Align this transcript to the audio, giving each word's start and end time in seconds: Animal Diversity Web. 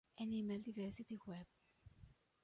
Animal 0.17 0.63
Diversity 0.63 1.19
Web. 1.27 1.45